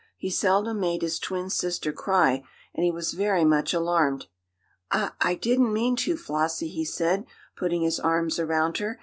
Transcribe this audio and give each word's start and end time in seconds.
He 0.17 0.31
seldom 0.31 0.79
made 0.79 1.03
his 1.03 1.19
twin 1.19 1.51
sister 1.51 1.93
cry, 1.93 2.41
and 2.73 2.83
he 2.83 2.89
was 2.89 3.13
very 3.13 3.45
much 3.45 3.71
alarmed. 3.71 4.25
"I 4.89 5.11
I 5.21 5.35
didn't 5.35 5.71
mean 5.71 5.95
to, 5.97 6.17
Flossie," 6.17 6.69
he 6.71 6.85
said, 6.85 7.27
putting 7.55 7.83
his 7.83 7.99
arms 7.99 8.39
around 8.39 8.79
her. 8.79 8.99